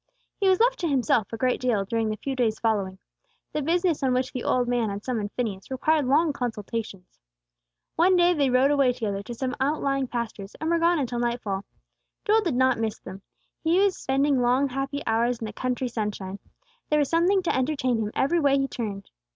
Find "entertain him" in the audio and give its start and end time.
17.55-18.11